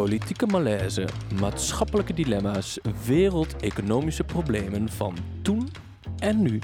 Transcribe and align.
Politieke 0.00 0.46
malaise, 0.46 1.08
maatschappelijke 1.40 2.14
dilemma's, 2.14 2.78
wereldeconomische 3.06 4.24
problemen 4.24 4.88
van 4.88 5.16
toen 5.42 5.68
en 6.18 6.42
nu. 6.42 6.58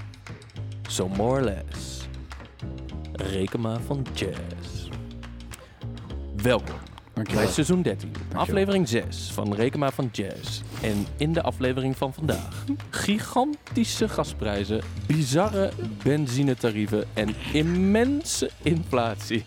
So 0.88 1.08
more 1.08 1.40
or 1.40 1.44
less. 1.44 2.08
Reken 3.12 3.60
maar 3.60 3.80
van 3.80 4.06
jazz. 4.14 4.88
Welkom 6.42 6.76
bij 7.24 7.46
seizoen 7.46 7.82
13, 7.82 8.12
aflevering 8.34 8.88
6 8.88 9.30
van 9.32 9.54
Reken 9.54 9.78
maar 9.78 9.92
van 9.92 10.08
Jazz. 10.12 10.60
En 10.82 11.06
in 11.16 11.32
de 11.32 11.42
aflevering 11.42 11.96
van 11.96 12.14
vandaag 12.14 12.64
gigantische 12.90 14.08
gasprijzen, 14.08 14.80
bizarre 15.06 15.70
benzinetarieven 16.02 17.04
en 17.14 17.34
immense 17.52 18.50
inflatie. 18.62 19.44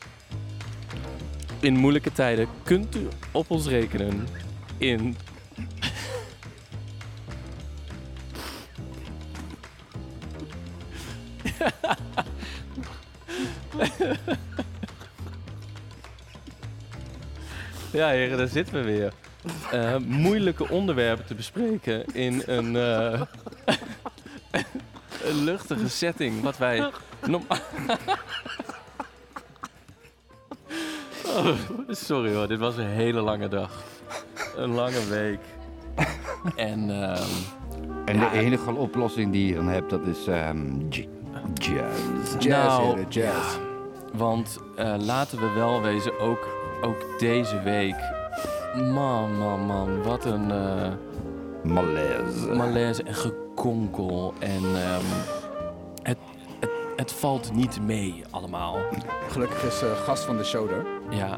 In 1.59 1.77
moeilijke 1.77 2.11
tijden 2.11 2.47
kunt 2.63 2.95
u 2.95 3.07
op 3.31 3.51
ons 3.51 3.67
rekenen 3.67 4.27
in 4.77 5.15
Ja, 17.91 18.09
heren, 18.09 18.37
daar 18.37 18.47
zitten 18.47 18.73
we 18.73 18.81
weer. 18.81 19.13
Eh, 19.71 19.97
moeilijke 19.97 20.69
onderwerpen 20.69 21.25
te 21.25 21.35
bespreken 21.35 22.05
in 22.13 22.43
een, 22.45 22.75
eh, 22.75 23.21
een 25.29 25.43
luchtige 25.43 25.89
setting. 25.89 26.41
Wat 26.41 26.57
wij 26.57 26.91
normaal. 27.25 27.57
Oh, 31.39 31.55
sorry 31.89 32.33
hoor, 32.35 32.47
dit 32.47 32.59
was 32.59 32.77
een 32.77 32.85
hele 32.87 33.21
lange 33.21 33.47
dag. 33.47 33.83
Een 34.55 34.73
lange 34.73 35.05
week. 35.09 35.39
En 36.55 36.89
ehm, 37.03 37.23
En 38.05 38.19
de 38.19 38.29
enige 38.33 38.71
oplossing 38.71 39.31
die 39.31 39.47
je 39.47 39.55
dan 39.55 39.67
hebt, 39.67 39.89
dat 39.89 40.05
is 40.05 40.27
ehm, 40.27 40.79
j- 40.89 41.07
jazz. 41.53 42.33
Jazz, 42.39 42.47
Nou, 42.47 42.83
heren, 42.87 43.05
jazz. 43.09 43.55
ja, 43.55 43.59
want 44.17 44.59
eh, 44.75 44.93
laten 44.99 45.39
we 45.39 45.49
wel 45.55 45.81
wezen, 45.81 46.19
ook, 46.19 46.47
ook 46.81 47.19
deze 47.19 47.61
week. 47.61 47.95
Man, 48.93 49.37
man, 49.37 49.59
man, 49.59 50.03
wat 50.03 50.25
een 50.25 50.51
eh, 50.51 50.91
Malaise. 51.63 52.47
malaise 52.55 53.03
en 53.03 53.15
gekonkel. 53.15 54.33
En 54.39 54.63
ehm, 54.63 55.03
het, 56.03 56.17
het, 56.59 56.69
het 56.95 57.11
valt 57.13 57.53
niet 57.53 57.81
mee 57.81 58.23
allemaal. 58.29 58.77
Gelukkig 59.29 59.63
is 59.63 59.81
eh, 59.81 59.89
gast 60.03 60.23
van 60.23 60.37
de 60.37 60.43
show 60.43 60.69
er. 60.71 60.85
Ja. 61.09 61.37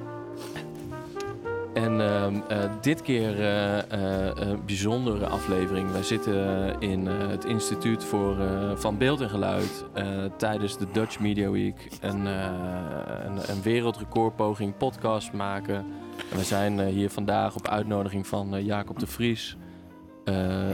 En 1.74 2.02
ehm, 2.02 2.36
eh, 2.48 2.72
dit 2.82 3.02
keer 3.02 3.40
eh, 3.40 3.78
eh, 3.80 4.32
een 4.36 4.66
bijzondere 4.66 5.28
aflevering. 5.28 5.92
Wij 5.92 6.04
zitten 6.04 6.76
in 6.80 7.06
het 7.06 7.46
Instituut 7.46 8.04
voor, 8.04 8.36
van 8.76 8.98
Beeld 8.98 9.22
en 9.22 9.30
Geluid 9.30 9.86
tijdens 10.38 10.78
de 10.78 10.86
Dutch 10.92 11.20
Media 11.20 11.50
Week. 11.50 11.90
Een, 12.02 12.26
een, 12.26 13.62
wereldrecordpoging 13.64 14.78
podcast 14.78 15.34
maken. 15.34 15.76
En 16.32 16.38
we 16.38 16.44
zijn 16.44 16.80
hier 16.80 17.10
vandaag 17.10 17.56
op 17.56 17.68
uitnodiging 17.68 18.28
van 18.28 18.64
Jacob 18.64 19.00
de 19.00 19.08
Vries. 19.08 19.58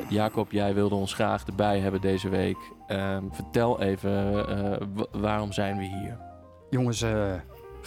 Jacob, 0.09 0.52
jij 0.52 0.74
wilde 0.74 0.96
ons 0.96 1.13
graag 1.13 1.46
erbij 1.46 1.80
hebben 1.80 2.02
deze 2.02 2.30
week. 2.30 2.57
Ehm, 2.88 3.24
vertel 3.31 3.81
even, 3.81 4.34
wa- 4.96 5.19
waarom 5.19 5.52
zijn 5.52 5.78
we 5.78 5.84
hier? 5.84 6.18
Jongens, 6.69 7.06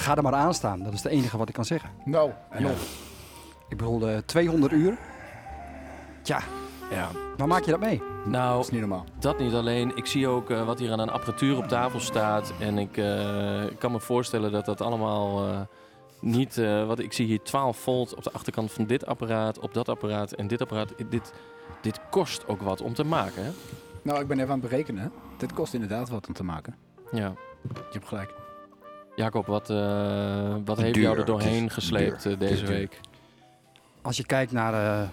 ga 0.01 0.17
er 0.17 0.23
maar 0.23 0.35
aan 0.35 0.55
staan. 0.55 0.83
Dat 0.83 0.93
is 0.93 1.03
het 1.03 1.13
enige 1.13 1.37
wat 1.39 1.49
ik 1.49 1.55
kan 1.55 1.65
zeggen. 1.65 1.91
Nou, 2.05 2.31
en 2.51 2.63
Ja. 2.65 2.71
Ik 3.69 3.77
bedoel, 3.77 4.09
eh, 4.09 4.19
200 4.19 4.73
uur. 4.73 4.99
Tja, 6.23 6.41
Ja. 6.91 7.09
waar 7.37 7.47
maak 7.49 7.65
je 7.65 7.71
dat 7.71 7.81
mee? 7.81 8.03
Nou, 8.25 8.55
dat 8.57 8.65
is 8.65 8.71
niet 8.71 8.81
normaal. 8.81 9.05
Dat 9.19 9.39
niet 9.39 9.53
alleen. 9.55 9.97
Ik 9.97 10.07
zie 10.07 10.29
ook 10.29 10.51
eh, 10.51 10.65
wat 10.67 10.79
hier 10.79 10.93
aan 10.93 10.99
een 11.01 11.11
apparatuur 11.11 11.57
op 11.57 11.69
tafel 11.69 12.01
staat. 12.01 12.53
En 12.61 12.79
ik 12.79 12.97
eh, 12.97 13.63
kan 13.79 13.93
me 13.93 14.01
voorstellen 14.01 14.53
dat 14.53 14.65
dat 14.65 14.81
allemaal 14.81 15.47
eh, 15.49 15.61
niet... 16.21 16.59
eh, 16.59 16.87
wat, 16.87 16.99
ik 16.99 17.13
zie 17.13 17.27
hier 17.27 17.43
12 17.43 17.77
volt 17.79 18.15
op 18.15 18.23
de 18.23 18.33
achterkant 18.33 18.73
van 18.73 18.87
dit 18.87 19.07
apparaat, 19.07 19.59
op 19.59 19.75
dat 19.75 19.89
apparaat 19.89 20.33
en 20.33 20.47
dit 20.47 20.61
apparaat. 20.61 20.93
Dit, 21.11 21.33
dit 21.81 22.01
kost 22.11 22.49
ook 22.49 22.61
wat 22.63 22.81
om 22.81 22.95
te 22.95 23.05
maken, 23.05 23.45
hè? 23.45 23.51
Nou, 24.03 24.21
ik 24.21 24.27
ben 24.27 24.39
even 24.39 24.53
aan 24.53 24.61
het 24.61 24.69
berekenen. 24.71 25.13
Dit 25.37 25.53
kost 25.53 25.75
inderdaad 25.75 26.09
wat 26.09 26.27
om 26.29 26.35
te 26.35 26.45
maken. 26.45 26.75
Ja. 27.13 27.33
Je 27.75 27.81
hebt 27.91 28.09
gelijk. 28.09 28.35
Jacob, 29.21 29.47
wat, 29.47 29.71
eh, 29.71 30.55
wat 30.65 30.79
heeft 30.79 30.95
Duur. 30.95 31.03
jou 31.03 31.19
er 31.19 31.25
doorheen 31.25 31.71
gesleept 31.71 32.23
duur. 32.23 32.33
eh, 32.33 32.39
deze 32.39 32.65
duur. 32.65 32.69
week? 32.75 33.01
Als 34.03 34.17
je 34.17 34.27
kijkt 34.27 34.53
naar 34.53 34.73
de 34.73 35.07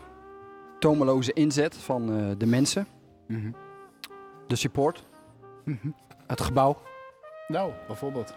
tomeloze 0.79 1.33
inzet 1.33 1.75
van 1.77 2.17
eh, 2.19 2.25
de 2.37 2.45
mensen, 2.45 2.87
Mhm. 3.25 3.51
de 4.47 4.55
support, 4.55 5.03
Mhm. 5.63 5.87
het 6.27 6.41
gebouw, 6.41 6.77
Nou, 7.47 7.71
bijvoorbeeld. 7.87 8.33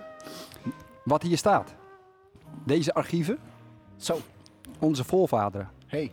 wat 1.04 1.22
hier 1.22 1.36
staat. 1.38 1.74
Deze 2.64 2.94
archieven, 2.94 3.38
Zo, 3.96 4.18
onze 4.78 5.04
voorvaderen. 5.04 5.68
hey. 5.86 6.12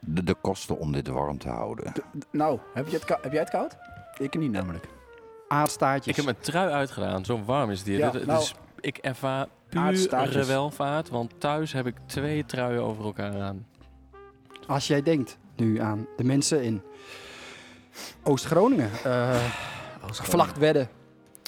De, 0.00 0.24
de 0.24 0.34
kosten 0.34 0.78
om 0.78 0.92
dit 0.92 1.08
warm 1.08 1.38
te 1.38 1.48
houden. 1.48 1.92
Nou, 2.30 2.58
heb, 2.74 2.88
je 2.88 2.96
het 2.98 3.08
heb 3.22 3.32
jij 3.32 3.40
het 3.40 3.50
koud? 3.50 3.76
Ik 4.18 4.38
niet 4.38 4.50
namelijk. 4.50 4.88
Aardstaartjes. 5.52 6.06
Ik 6.06 6.16
heb 6.16 6.24
mijn 6.24 6.36
trui 6.40 6.70
uitgedaan, 6.72 7.24
zo 7.24 7.42
warm 7.44 7.70
is 7.70 7.78
het 7.78 7.88
hier. 7.88 7.98
Ja, 7.98 8.12
nou, 8.12 8.24
dus 8.26 8.54
ik 8.80 8.96
ervaar 8.96 9.46
pure 9.68 10.44
welvaart, 10.44 11.08
want 11.08 11.40
thuis 11.40 11.72
heb 11.72 11.86
ik 11.86 11.94
twee 12.06 12.44
truien 12.44 12.82
over 12.82 13.04
elkaar 13.04 13.40
aan. 13.40 13.66
Als 14.66 14.86
jij 14.86 15.02
denkt 15.02 15.38
nu 15.56 15.80
aan 15.80 16.06
de 16.16 16.24
mensen 16.24 16.62
in 16.62 16.82
Oost-Groningen, 18.22 18.90
eh 19.04 19.36
Vlachtwedde, 20.10 20.88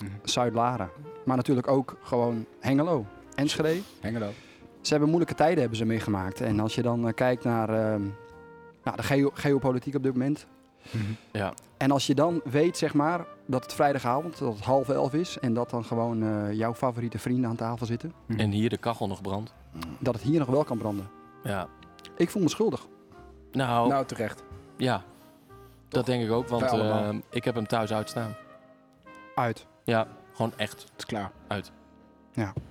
Mhm. 0.02 0.12
Zuid-Laren. 0.24 0.90
Maar 1.24 1.36
natuurlijk 1.36 1.68
ook 1.68 1.98
gewoon 2.02 2.46
Hengelo, 2.60 3.06
Enschede. 3.34 3.80
Hengelo. 4.00 4.30
Ze 4.80 4.90
hebben 4.90 5.08
moeilijke 5.08 5.34
tijden 5.34 5.58
hebben 5.60 5.78
ze 5.78 5.84
meegemaakt. 5.84 6.40
En 6.40 6.60
als 6.60 6.74
je 6.74 6.82
dan 6.82 7.08
eh, 7.08 7.14
kijkt 7.14 7.44
naar 7.44 7.68
ehm, 7.68 8.02
nou, 8.84 8.96
de 8.96 9.02
geo- 9.02 9.30
geopolitiek 9.34 9.94
op 9.94 10.02
dit 10.02 10.12
moment. 10.12 10.46
Ja. 11.32 11.52
En 11.76 11.90
als 11.90 12.06
je 12.06 12.14
dan 12.14 12.40
weet, 12.44 12.76
zeg 12.78 12.94
maar, 12.94 13.26
dat 13.46 13.62
het 13.62 13.72
vrijdagavond, 13.74 14.38
dat 14.38 14.54
het 14.54 14.64
half 14.64 14.88
elf 14.88 15.14
is. 15.14 15.38
En 15.38 15.54
dat 15.54 15.70
dan 15.70 15.84
gewoon 15.84 16.22
eh, 16.22 16.52
jouw 16.52 16.74
favoriete 16.74 17.18
vrienden 17.18 17.50
aan 17.50 17.56
tafel 17.56 17.86
zitten. 17.86 18.12
Mhm. 18.26 18.40
En 18.40 18.50
hier 18.50 18.68
de 18.68 18.76
kachel 18.78 19.06
nog 19.06 19.20
brandt. 19.22 19.52
Dat 19.98 20.14
het 20.14 20.22
hier 20.22 20.38
nog 20.38 20.48
wel 20.48 20.64
kan 20.64 20.78
branden. 20.78 21.08
Ja. 21.44 21.66
Ik 22.16 22.30
voel 22.30 22.42
me 22.42 22.48
schuldig. 22.48 22.86
Nou, 23.52 23.88
Nou, 23.88 24.04
terecht. 24.06 24.42
ja. 24.76 25.02
Dat 25.88 26.06
denk 26.06 26.24
ik 26.24 26.30
ook, 26.30 26.48
want 26.48 26.62
eh, 26.62 27.08
ik 27.30 27.44
heb 27.44 27.54
hem 27.54 27.66
thuis 27.66 27.92
uitstaan. 27.92 28.34
Uit. 29.34 29.66
Ja, 29.84 30.06
gewoon 30.32 30.52
echt 30.56 30.82
Het 30.82 30.92
is 30.96 31.04
klaar. 31.04 31.30
uit. 31.46 31.72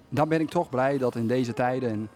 Dan 0.09 0.29
ben 0.29 0.41
ik 0.41 0.49
toch 0.49 0.69
blij 0.69 0.97
dat 0.97 1.15
in 1.15 1.27
deze 1.27 1.53
tijden... 1.53 1.89
En 1.89 2.09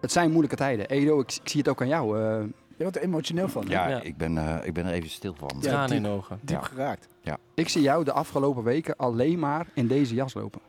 het 0.00 0.12
zijn 0.12 0.28
moeilijke 0.30 0.56
tijden. 0.56 0.88
Edo, 0.88 1.20
ik, 1.20 1.38
ik 1.42 1.48
zie 1.48 1.60
het 1.60 1.68
ook 1.68 1.80
aan 1.80 1.88
jou. 1.88 2.20
eh, 2.20 2.44
Je 2.76 2.82
wordt 2.82 2.96
er 2.96 3.02
emotioneel 3.02 3.48
van. 3.48 3.64
hè? 3.66 3.72
Ja, 3.72 3.88
Ja. 3.88 4.00
Ik, 4.00 4.16
ben, 4.16 4.38
eh, 4.38 4.66
ik 4.66 4.72
ben 4.74 4.86
er 4.86 4.92
even 4.92 5.10
stil 5.10 5.34
van. 5.34 5.50
Ja, 5.60 5.86
diep. 5.86 5.96
in 5.96 6.06
ogen. 6.06 6.38
Diep 6.42 6.60
Ja. 6.60 6.66
geraakt. 6.66 7.08
ik 7.54 7.68
zie 7.68 7.82
jou 7.82 8.04
de 8.04 8.12
afgelopen 8.12 8.62
weken 8.62 8.96
alleen 8.96 9.38
maar 9.38 9.66
in 9.74 9.86
deze 9.86 10.14
jas 10.14 10.34
lopen. 10.34 10.60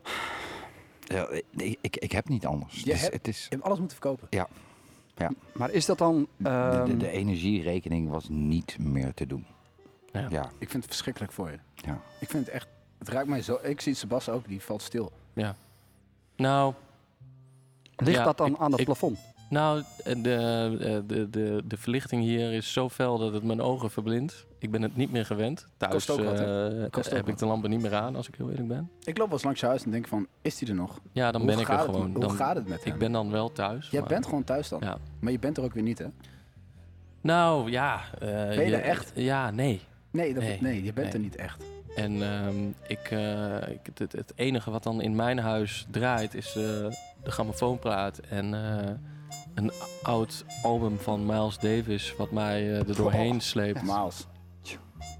Ja, 1.00 1.28
ik, 1.52 1.78
ik, 1.82 1.96
ik 1.98 2.12
heb 2.12 2.30
niet 2.30 2.46
anders. 2.46 2.76
Je 2.80 2.84
Dus 2.92 3.02
hebt- 3.02 3.14
het 3.14 3.28
is, 3.28 3.42
Je 3.44 3.48
hebt 3.50 3.64
alles 3.64 3.80
moeten 3.80 3.98
verkopen. 3.98 4.28
Maar 5.54 5.72
is 5.72 5.86
dat 5.86 5.98
dan... 5.98 6.28
de, 6.38 6.44
de, 6.44 6.50
ehm, 6.50 6.98
de 6.98 7.10
energierekening 7.10 8.10
was 8.10 8.30
niet 8.30 8.78
meer 8.80 9.14
te 9.14 9.28
doen. 9.28 9.46
Ja. 10.12 10.28
Ja, 10.30 10.44
Ik 10.58 10.70
vind 10.70 10.74
het 10.84 10.86
verschrikkelijk 10.86 11.32
voor 11.34 11.52
je. 11.52 11.58
ja. 11.76 12.02
Ik 12.20 12.30
vind 12.30 12.46
het 12.46 12.54
echt... 12.56 12.68
Het 12.98 13.10
raakt 13.10 13.28
mij 13.28 13.42
zo... 13.42 13.60
Ik 13.62 13.82
zie 13.82 13.94
Sebas 13.94 14.30
ook, 14.30 14.48
die 14.48 14.62
valt 14.62 14.82
stil. 14.82 15.12
Nou, 16.36 16.74
ligt 17.96 18.18
ja, 18.18 18.24
dat 18.24 18.38
dan 18.38 18.52
ik- 18.52 18.58
aan 18.58 18.72
het 18.72 18.80
ik- 18.80 18.86
plafond? 18.86 19.20
Nou, 19.50 19.84
eh, 20.04 20.16
de, 20.24 20.34
eh, 20.80 20.98
de, 21.08 21.30
de, 21.30 21.62
de 21.66 21.78
verlichting 21.78 22.22
hier 22.24 22.52
is 22.54 22.74
zo 22.74 22.90
fel 22.90 23.18
dat 23.18 23.34
het 23.34 23.44
mijn 23.44 23.62
ogen 23.62 23.92
verblindt. 23.92 24.46
Ik 24.60 24.72
ben 24.72 24.82
het 24.82 24.96
niet 24.96 25.12
meer 25.12 25.26
gewend. 25.26 25.68
Thuis 25.78 25.94
Kost 25.94 26.10
ook 26.10 26.26
wat, 26.26 26.40
hè? 26.40 26.84
eh, 26.84 26.90
Kost 26.90 27.10
ook 27.10 27.16
heb 27.16 27.28
ik 27.28 27.38
de 27.38 27.46
lampen 27.46 27.70
niet 27.70 27.82
meer 27.82 27.96
aan, 27.96 28.16
als 28.16 28.28
ik 28.28 28.36
heel 28.36 28.50
eerlijk 28.50 28.68
ben. 28.68 28.90
Ik 29.04 29.18
loop 29.18 29.26
wel 29.28 29.34
eens 29.36 29.44
langs 29.44 29.60
je 29.60 29.66
huis 29.66 29.84
en 29.84 29.92
denk 29.92 30.08
van, 30.08 30.28
is 30.42 30.58
die 30.58 30.68
er 30.68 30.76
nog? 30.76 31.00
Ja, 31.12 31.32
dan 31.32 31.42
Hoe 31.42 31.50
ben 31.50 31.60
ik 31.60 31.68
er 31.70 31.74
het- 31.78 31.86
gewoon. 31.86 32.12
Hoe 32.12 32.20
Dan, 32.20 32.32
gaat 32.32 32.56
het 32.56 32.68
met 32.68 32.84
hem? 32.84 32.94
ik 32.94 33.00
ben 33.00 33.12
dan 33.12 33.32
wel 33.32 33.52
thuis. 33.52 33.90
Jij 33.90 34.00
maar- 34.00 34.10
bent 34.10 34.26
gewoon 34.26 34.44
thuis 34.44 34.70
dan. 34.70 34.80
Ja. 34.84 34.98
Maar 35.20 35.32
je 35.32 35.40
bent 35.40 35.58
er 35.58 35.64
ook 35.64 35.74
weer 35.74 35.84
niet, 35.84 35.98
hè? 36.00 36.06
Nou, 37.22 37.72
ja. 37.72 38.02
Ben 38.20 38.66
je 38.66 38.76
er 38.76 38.82
echt? 38.84 39.12
Ja, 39.16 39.52
nee. 39.52 39.82
Nee, 40.12 40.34
dat, 40.34 40.44
Nee. 40.44 40.58
nee. 40.62 40.84
je 40.84 40.94
bent 40.94 41.14
er 41.14 41.20
niet 41.20 41.36
echt. 41.36 41.64
En 41.96 42.22
ehm, 42.22 42.68
ik, 42.88 43.12
ik, 43.84 43.98
het, 43.98 44.12
het 44.12 44.34
enige 44.36 44.72
wat 44.72 44.84
dan 44.84 45.02
in 45.02 45.16
mijn 45.16 45.40
huis 45.40 45.88
draait 45.92 46.34
is 46.34 46.52
de 46.54 46.90
grammofoonplaat 47.24 48.18
en 48.30 48.54
een 49.58 49.72
oud 50.02 50.46
album 50.64 50.98
van 51.00 51.26
Miles 51.26 51.58
Davis 51.60 52.16
wat 52.18 52.32
mij 52.32 52.62
eh, 52.62 52.78
er 52.90 52.96
doorheen 52.96 53.42
sleept. 53.42 53.82
Maals. 53.84 54.28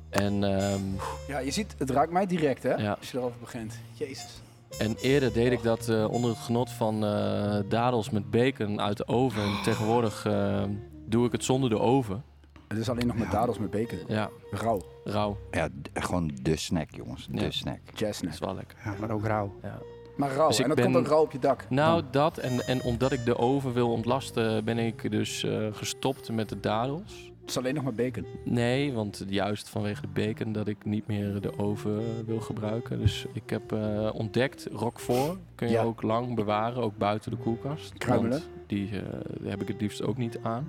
En, 0.10 0.44
ehm, 0.44 0.82
Ja, 1.28 1.40
je 1.40 1.52
ziet, 1.52 1.76
het 1.78 1.90
raakt 1.90 2.12
mij 2.12 2.26
direct, 2.26 2.64
hè? 2.64 2.74
Ja. 2.76 2.92
Als 3.00 3.12
je 3.12 3.18
erover 3.18 3.40
begint. 3.40 3.80
Jezus. 3.94 4.42
en 4.80 4.96
eerder 5.02 5.34
deed 5.34 5.52
ik 5.52 5.64
dat 5.64 5.90
eh, 5.90 6.12
onder 6.12 6.30
het 6.30 6.40
genot 6.40 6.70
van 6.72 7.06
eh, 7.06 7.60
dadels 7.70 8.10
met 8.10 8.30
bacon 8.32 8.82
uit 8.82 8.98
de 8.98 9.08
oven. 9.08 9.42
En 9.44 9.62
tegenwoordig 9.64 10.26
eh, 10.26 10.64
doe 11.06 11.26
ik 11.26 11.32
het 11.32 11.44
zonder 11.44 11.70
de 11.70 11.80
oven. 11.80 12.24
Het 12.68 12.78
is 12.78 12.90
alleen 12.90 13.08
nog 13.08 13.16
met 13.16 13.26
Ja. 13.26 13.32
dadels 13.32 13.58
met 13.58 13.70
bacon. 13.72 14.00
Ja, 14.08 14.30
Rauw. 14.52 14.82
rauw. 15.04 15.38
Ja, 15.52 15.70
gewoon 15.94 16.32
de 16.42 16.56
snack, 16.56 16.90
jongens. 16.96 17.28
Ja. 17.32 17.40
De 17.40 17.52
snack. 17.52 17.80
Dat 17.86 18.00
Jazzsnack. 18.00 18.34
is 18.34 18.40
wel 18.40 18.56
lekker. 18.56 18.78
Ja, 18.84 18.96
maar 19.00 19.12
ook 19.12 19.26
rauw. 19.26 19.54
Ja. 19.64 19.80
Maar 20.18 20.32
rauw. 20.32 20.48
Dus 20.48 20.60
en 20.60 20.68
dat 20.68 20.76
ben- 20.76 20.86
komt 20.86 20.98
ook 20.98 21.08
rauw 21.08 21.22
op 21.22 21.32
je 21.32 21.40
dak. 21.40 21.66
Nou, 21.70 22.02
Dan. 22.02 22.12
dat 22.12 22.38
en, 22.38 22.68
en 22.68 22.82
omdat 22.84 23.12
ik 23.12 23.26
de 23.26 23.38
oven 23.38 23.74
wil 23.74 23.92
ontlasten, 23.92 24.66
ben 24.66 24.78
ik 24.78 25.12
dus 25.12 25.44
eh, 25.44 25.68
gestopt 25.72 26.32
met 26.32 26.50
de 26.50 26.60
dadels. 26.60 27.32
Het 27.42 27.50
is 27.56 27.58
alleen 27.62 27.76
nog 27.76 27.84
maar 27.84 27.94
bacon. 27.94 28.26
Nee, 28.44 28.94
want 28.94 29.24
juist 29.28 29.70
vanwege 29.70 30.02
de 30.02 30.08
bacon 30.08 30.52
dat 30.52 30.68
ik 30.68 30.86
niet 30.86 31.08
meer 31.08 31.42
de 31.42 31.58
oven 31.60 32.26
wil 32.26 32.40
gebruiken. 32.40 33.00
Dus 33.00 33.26
ik 33.34 33.50
heb 33.50 33.72
eh, 33.72 34.10
ontdekt 34.14 34.68
Roquefort. 34.72 35.38
Kun 35.56 35.68
je 35.68 35.74
Ja. 35.74 35.84
ook 35.84 36.02
lang 36.02 36.36
bewaren, 36.36 36.82
ook 36.84 36.98
buiten 36.98 37.32
de 37.32 37.38
koelkast. 37.38 37.94
Kruimelen. 37.98 38.42
Die 38.68 38.90
eh, 38.90 39.04
heb 39.50 39.62
ik 39.62 39.68
het 39.68 39.82
liefst 39.82 40.02
ook 40.04 40.18
niet 40.18 40.40
aan. 40.44 40.68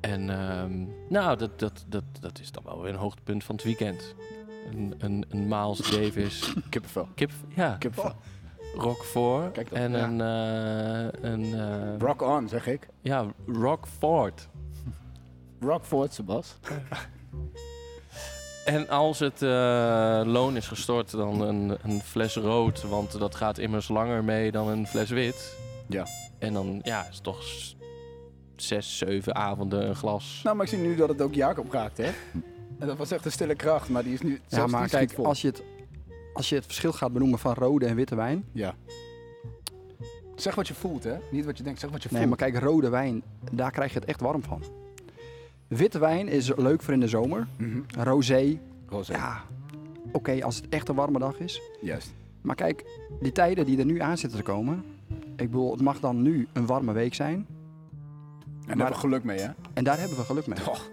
En 0.00 0.30
ehm, 0.30 0.84
nou, 1.08 1.38
dat, 1.38 1.58
dat, 1.58 1.84
dat, 1.88 2.04
dat 2.20 2.40
is 2.40 2.52
dan 2.52 2.62
wel 2.64 2.82
weer 2.82 2.92
een 2.92 2.98
hoogtepunt 2.98 3.44
van 3.44 3.54
het 3.54 3.64
weekend. 3.64 4.14
Een, 4.70 4.94
een, 4.98 5.24
een 5.28 5.48
Miles 5.48 5.78
Davis 5.90 6.54
Kippenvel. 6.70 7.08
kip, 7.14 7.30
ja, 7.48 7.76
Kippenvel. 7.78 8.14
Kijk 9.52 9.70
dat, 9.70 9.78
en 9.78 9.92
ja. 9.92 10.04
een, 10.04 10.20
eh, 10.20 11.30
een 11.30 11.54
eh, 11.60 11.98
Rock 11.98 12.22
on, 12.22 12.48
zeg 12.48 12.66
ik. 12.66 12.88
ja, 13.00 13.26
Rockford. 13.46 14.48
Rockford, 15.60 16.14
Sebas. 16.14 16.54
En 18.64 18.88
als 18.88 19.18
het 19.18 19.42
eh, 19.42 20.20
loon 20.24 20.56
is 20.56 20.68
gestort, 20.68 21.10
dan 21.10 21.40
een, 21.40 21.78
een 21.82 22.00
fles 22.00 22.36
rood. 22.36 22.82
Want 22.82 23.18
dat 23.18 23.34
gaat 23.34 23.58
immers 23.58 23.88
langer 23.88 24.24
mee 24.24 24.52
dan 24.52 24.68
een 24.68 24.86
fles 24.86 25.10
wit. 25.10 25.56
Ja. 25.88 26.06
En 26.38 26.52
dan 26.52 26.80
ja, 26.82 27.00
is 27.08 27.14
het 27.14 27.22
toch 27.22 27.42
s- 27.42 27.76
zes, 28.56 28.98
zeven 28.98 29.34
avonden 29.34 29.88
een 29.88 29.94
glas. 29.94 30.40
Nou, 30.42 30.56
maar 30.56 30.64
ik 30.64 30.70
zie 30.72 30.80
nu 30.80 30.96
dat 30.96 31.08
het 31.08 31.20
ook 31.22 31.34
Jacob 31.34 31.72
raakt, 31.72 31.96
hè? 31.98 32.10
En 32.82 32.88
dat 32.88 32.96
was 32.96 33.10
echt 33.10 33.24
een 33.24 33.32
stille 33.32 33.54
kracht, 33.54 33.88
maar 33.88 34.02
die 34.02 34.12
is 34.12 34.20
nu 34.22 34.30
Ja, 34.30 34.38
zelfs 34.56 34.72
maar 34.72 34.88
kijk, 34.88 35.10
vol. 35.10 35.26
als 35.26 35.40
je, 35.42 35.48
het, 35.48 35.62
als 36.34 36.48
je 36.48 36.54
het 36.54 36.64
verschil 36.64 36.92
gaat 36.92 37.12
benoemen 37.12 37.38
van 37.38 37.54
rode 37.54 37.86
en 37.86 37.94
witte 37.96 38.14
wijn. 38.14 38.44
Ja. 38.52 38.74
Zeg 40.36 40.54
wat 40.54 40.68
je 40.68 40.74
voelt, 40.74 41.04
hè? 41.04 41.14
Niet 41.30 41.44
wat 41.44 41.56
je 41.58 41.62
denkt, 41.62 41.80
zeg 41.80 41.90
wat 41.90 42.02
je 42.02 42.08
Nee, 42.12 42.22
voelt. 42.22 42.38
maar 42.40 42.50
kijk, 42.50 42.62
rode 42.64 42.88
wijn, 42.88 43.22
daar 43.52 43.70
krijg 43.70 43.92
je 43.92 43.98
het 43.98 44.08
echt 44.08 44.20
warm 44.20 44.42
van. 44.42 44.62
Witte 45.68 45.98
wijn 45.98 46.28
is 46.28 46.52
leuk 46.56 46.82
voor 46.82 46.94
in 46.94 47.00
de 47.00 47.08
zomer. 47.08 47.46
Mhm. 47.56 47.80
Rosé, 47.98 48.58
Rosé. 48.88 49.12
ja, 49.12 49.42
oké, 50.12 50.44
als 50.44 50.56
het 50.56 50.68
echt 50.68 50.88
een 50.88 50.94
warme 50.94 51.18
dag 51.18 51.38
is. 51.38 51.60
Juist. 51.80 52.12
Maar 52.40 52.54
kijk, 52.56 52.84
die 53.20 53.32
tijden 53.32 53.66
die 53.66 53.78
er 53.78 53.84
nu 53.84 53.98
aan 54.00 54.18
zitten 54.18 54.38
te 54.38 54.44
komen. 54.44 54.84
Ik 55.36 55.50
bedoel, 55.50 55.72
het 55.72 55.80
mag 55.80 56.00
dan 56.00 56.22
nu 56.22 56.48
een 56.52 56.66
warme 56.66 56.92
week 56.92 57.14
zijn. 57.14 57.34
En 57.34 57.46
daar 58.66 58.66
Maar- 58.66 58.76
hebben 58.76 58.86
we 58.86 58.94
geluk 58.94 59.24
mee, 59.24 59.38
hè? 59.40 59.48
En 59.72 59.84
daar 59.84 59.98
hebben 59.98 60.16
we 60.16 60.24
geluk 60.24 60.46
mee. 60.46 60.58
Och, 60.68 60.88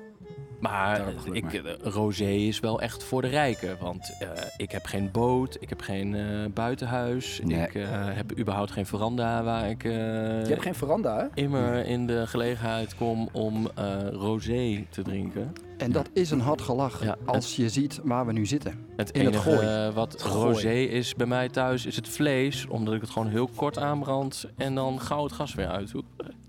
Maar 0.60 1.02
ik 1.32 1.54
eh, 1.54 1.74
rosé 1.82 2.24
is 2.30 2.60
wel 2.60 2.82
echt 2.82 3.04
voor 3.04 3.22
de 3.22 3.28
rijken. 3.28 3.78
Want 3.82 4.16
eh, 4.20 4.28
ik 4.58 4.72
heb 4.72 4.86
geen 4.86 5.12
boot, 5.12 5.58
ik 5.60 5.70
heb 5.70 5.82
geen 5.82 6.16
eh, 6.16 6.24
buitenhuis. 6.54 7.40
Nee. 7.44 7.62
Ik 7.68 7.76
eh, 7.76 7.86
heb 7.92 8.38
überhaupt 8.40 8.72
geen 8.72 8.86
veranda 8.86 9.44
waar 9.44 9.70
ik 9.70 9.84
eh, 9.84 9.92
je 9.92 10.46
hebt 10.48 10.62
geen 10.62 10.76
veranda, 10.76 11.18
hè? 11.18 11.42
immer 11.42 11.86
in 11.86 12.08
de 12.08 12.28
gelegenheid 12.28 12.96
kom 12.96 13.30
om 13.32 13.70
eh, 13.76 13.98
rosé 14.12 14.86
te 14.90 15.02
drinken. 15.02 15.54
En 15.78 15.92
dat 15.92 16.10
is 16.14 16.32
een 16.32 16.40
hard 16.42 16.62
gelach 16.62 17.04
Ja, 17.04 17.16
als 17.26 17.56
je 17.56 17.70
ziet 17.70 18.00
waar 18.04 18.26
we 18.26 18.32
nu 18.34 18.46
zitten. 18.46 18.86
Het 18.96 19.12
In 19.12 19.26
het 19.26 19.34
enige 19.34 19.50
gooi. 19.52 19.68
eh, 19.68 19.94
wat 19.94 20.22
gooi. 20.24 20.54
rosé 20.54 20.74
is 20.74 21.16
bij 21.16 21.28
mij 21.28 21.50
thuis 21.50 21.86
is 21.86 21.96
het 21.96 22.08
vlees. 22.10 22.68
Omdat 22.68 22.94
ik 22.94 23.02
het 23.02 23.10
gewoon 23.10 23.28
heel 23.28 23.50
kort 23.56 23.78
aanbrand 23.78 24.46
en 24.58 24.76
dan 24.76 25.02
gauw 25.02 25.24
het 25.24 25.32
gas 25.34 25.54
weer 25.54 25.68
uit. 25.68 25.92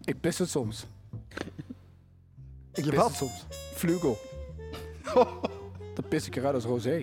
Ik 0.05 0.21
pis 0.21 0.39
het 0.39 0.49
soms. 0.51 0.87
Ik 2.75 2.85
Je 2.85 2.91
pis 2.91 3.03
het 3.03 3.15
soms. 3.15 3.47
Vlugel. 3.51 4.19
Dan 5.95 6.05
pis 6.09 6.27
ik 6.27 6.37
eruit 6.37 6.55
als 6.55 6.65
rosé. 6.65 7.03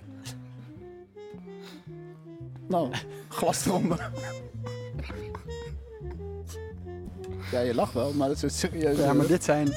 Nou, 2.68 2.92
glas 3.28 3.66
eronder. 3.66 4.12
Ja, 7.52 7.60
je 7.60 7.76
lacht 7.76 7.94
wel, 7.94 8.14
maar 8.14 8.28
dat 8.28 8.38
is 8.38 8.44
een 8.44 8.50
serieuze... 8.50 9.02
Ja, 9.02 9.14
maar 9.14 9.28
dit 9.28 9.44
zijn... 9.44 9.68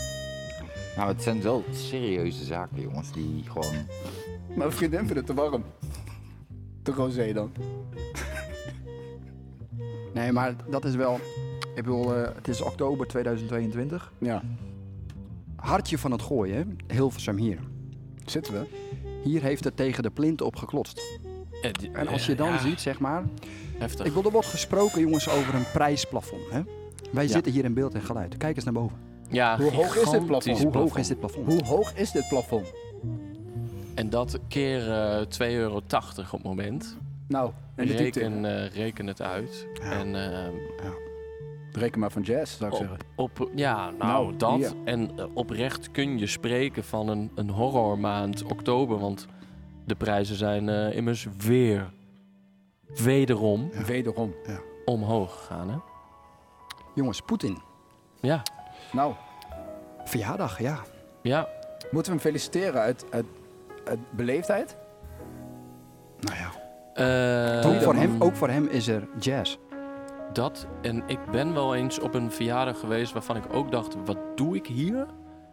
Nou, 0.97 1.09
het 1.09 1.23
zijn 1.23 1.43
wel 1.43 1.65
serieuze 1.73 2.45
zaken, 2.45 2.81
jongens. 2.81 3.13
Die 3.13 3.45
gewoon... 3.45 3.87
Mijn 4.57 4.73
vriendin 4.73 4.99
vindt 4.99 5.15
het 5.15 5.27
te 5.27 5.35
warm. 5.35 5.65
De 6.83 6.93
rosé 6.93 7.33
dan. 7.33 7.53
Nee, 10.15 10.33
maar 10.33 10.55
dat 10.71 10.85
is 10.85 10.95
wel... 10.95 11.21
Ik 11.75 11.83
bedoel, 11.83 12.15
eh, 12.15 12.35
het 12.35 12.49
is 12.49 12.61
oktober 12.61 13.07
2022. 13.07 14.13
Ja, 14.19 14.43
Hartje 15.61 15.99
van 15.99 16.11
het 16.13 16.23
gooien, 16.23 16.57
hè? 16.87 16.95
Hilversum 16.95 17.37
hier. 17.37 17.59
zitten 18.25 18.53
we. 18.53 18.67
Hier 19.23 19.43
heeft 19.43 19.65
het 19.65 19.77
tegen 19.77 20.03
de 20.03 20.11
plint 20.11 20.41
op 20.41 20.57
geklost. 20.57 21.01
Eh, 21.63 21.73
die- 21.73 21.91
En 21.93 22.09
als 22.09 22.27
je 22.27 22.33
eh, 22.33 22.39
dan 22.39 22.49
ja, 22.49 22.59
ziet, 22.59 22.81
zeg 22.81 22.99
maar... 23.01 23.25
Heftig. 23.79 24.07
Ik 24.07 24.13
wil 24.13 24.25
er 24.25 24.31
wordt 24.31 24.47
gesproken, 24.49 25.01
jongens, 25.01 25.29
over 25.29 25.55
een 25.55 25.71
prijsplafond. 25.73 26.51
Hè? 26.51 26.61
Wij 27.13 27.25
Ja. 27.25 27.31
zitten 27.31 27.53
hier 27.53 27.65
in 27.65 27.75
beeld 27.75 27.95
en 27.95 28.03
geluid. 28.03 28.37
Kijk 28.37 28.57
eens 28.57 28.65
naar 28.65 28.75
boven. 28.75 28.97
ja, 29.29 29.59
Hoe 29.59 29.71
hoog 29.73 29.97
is 29.97 30.11
dit 30.11 30.27
plafond? 30.27 30.63
Hoe 30.63 30.73
hoog 30.77 30.97
is 30.97 31.09
dit 31.09 31.19
plafond? 31.19 31.47
Hoe 31.47 31.65
hoog 31.65 31.95
is 31.95 32.11
dit 32.11 32.29
plafond? 32.29 32.73
En 33.95 34.11
dat 34.11 34.39
keer 34.49 34.91
eh 34.91 35.21
2,80 35.27 35.55
euro 35.57 35.77
op 35.77 36.31
het 36.31 36.43
moment. 36.43 36.97
Nou, 37.29 37.51
en. 37.75 37.87
Reken, 37.87 38.45
eh, 38.65 38.71
reken 38.75 39.07
het 39.07 39.23
uit. 39.23 39.67
Ja. 39.75 39.81
En 39.93 40.15
eh, 40.15 40.49
Reken 41.73 42.01
maar 42.01 42.11
van 42.11 42.23
jazz, 42.23 42.57
zou 42.57 42.71
ik 42.71 42.79
op, 42.81 42.87
zeggen. 42.87 42.99
op, 43.17 43.51
ja, 43.55 43.91
nou, 43.91 43.97
Nou, 43.99 44.37
dat. 44.37 44.75
En 44.85 45.19
eh, 45.19 45.25
oprecht 45.35 45.91
kun 45.91 46.19
je 46.19 46.27
spreken 46.27 46.85
van 46.85 47.09
een, 47.09 47.31
een 47.35 47.51
horrormaand 47.51 48.43
oktober. 48.43 48.99
Want 48.99 49.27
de 49.85 49.95
prijzen 49.95 50.37
zijn 50.37 50.69
eh, 50.69 50.97
immers 50.97 51.27
weer, 51.39 51.93
wederom, 53.03 53.71
Wederom. 53.87 54.35
omhoog 54.85 55.39
gegaan. 55.39 55.71
Hè? 55.71 55.77
Jongens, 56.95 57.21
Poetin. 57.21 57.59
Ja, 58.21 58.43
Nou, 58.93 59.15
Verjaardag, 60.05 60.61
ja. 60.61 60.79
ja. 61.23 61.49
moeten 61.91 62.13
we 62.13 62.19
hem 62.19 62.29
feliciteren 62.31 62.81
uit, 62.81 63.05
uit, 63.11 63.27
uit 63.85 63.99
beleefdheid? 64.11 64.77
Nou 66.21 66.37
ja. 66.37 66.51
Eh, 67.63 67.71
Ook 67.71 67.83
voor, 67.83 67.95
hem, 67.95 68.17
ook 68.23 68.37
voor 68.37 68.49
hem 68.49 68.67
is 68.67 68.89
er 68.89 69.09
jazz. 69.19 69.57
Dat. 70.33 70.67
En 70.83 71.03
ik 71.07 71.19
ben 71.31 71.55
wel 71.55 71.75
eens 71.75 72.01
op 72.01 72.15
een 72.15 72.31
verjaardag 72.31 72.79
geweest 72.81 73.13
waarvan 73.13 73.37
ik 73.37 73.43
ook 73.53 73.71
dacht, 73.71 73.97
wat 74.05 74.19
doe 74.35 74.57
ik 74.57 74.67
hier? 74.67 75.07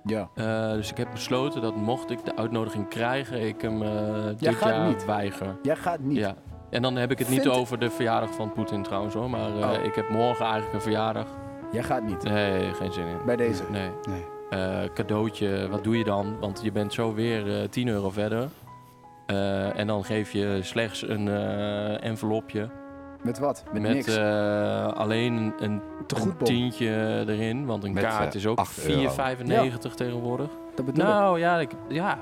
Ja. 0.03 0.29
Eh, 0.36 0.72
dus 0.72 0.91
ik 0.91 0.98
heb 0.98 1.07
besloten 1.12 1.62
dat 1.62 1.75
mocht 1.75 2.10
ik 2.12 2.25
de 2.25 2.36
uitnodiging 2.36 2.88
krijgen, 2.88 3.41
ik 3.48 3.62
hem 3.62 3.81
eh, 3.81 3.89
dit 4.38 4.55
gaat 4.55 4.69
jaar 4.69 4.88
niet. 4.88 5.05
weiger. 5.05 5.57
Jij 5.62 5.75
gaat 5.75 6.00
niet. 6.00 6.17
Ja. 6.17 6.34
En 6.69 6.81
dan 6.81 6.96
heb 6.96 7.12
ik 7.12 7.19
het 7.19 7.29
niet 7.29 7.48
over 7.48 7.79
de 7.79 7.89
verjaardag 7.89 8.34
van 8.34 8.53
Poetin 8.53 8.84
trouwens 8.84 9.13
hoor. 9.13 9.29
Maar 9.29 9.57
eh, 9.60 9.69
Oh. 9.79 9.84
ik 9.86 9.96
heb 9.96 10.10
morgen 10.10 10.46
eigenlijk 10.46 10.74
een 10.74 10.81
verjaardag. 10.81 11.27
Jij 11.72 11.84
gaat 11.84 12.03
niet. 12.03 12.24
Nee, 12.24 12.74
geen 12.74 12.91
zin 12.91 13.07
in. 13.07 13.17
Bij 13.25 13.36
deze. 13.36 13.63
Nee. 13.72 13.89
Nee. 14.10 14.25
Eh, 14.50 14.89
cadeautje, 14.93 15.67
wat 15.69 15.84
doe 15.84 15.98
je 15.98 16.03
dan? 16.03 16.39
Want 16.39 16.60
je 16.63 16.72
bent 16.72 16.93
zo 16.93 17.13
weer 17.13 17.62
eh 17.62 17.67
10 17.69 17.88
euro 17.88 18.10
verder. 18.10 18.48
Eh, 19.25 19.79
en 19.79 19.88
dan 19.88 20.03
geef 20.05 20.31
je 20.31 20.60
slechts 20.62 21.07
een 21.07 21.27
eh, 21.27 22.03
envelopje. 22.03 22.69
Met 23.21 23.39
wat? 23.39 23.63
Met, 23.74 23.81
Met 23.81 23.93
niks. 23.93 24.15
eh, 24.17 24.88
alleen 24.93 25.33
een, 25.33 25.53
een, 25.59 25.81
Te 26.07 26.15
een 26.15 26.21
goed, 26.21 26.38
Bob. 26.38 26.47
tientje 26.47 27.24
erin. 27.27 27.65
Want 27.65 27.83
een 27.83 27.93
Met, 27.93 28.03
kaart 28.03 28.33
eh, 28.33 28.39
is 28.39 28.47
ook 28.47 28.57
8 28.57 28.88
euro. 28.88 29.09
4,95 29.09 29.95
tegenwoordig. 29.95 30.47
Dat 30.75 30.86
bedoel 30.86 31.03
ik. 31.05 31.09
Nou 31.12 31.39
ja, 31.39 31.59
ik, 31.59 31.71
ja, 31.89 32.19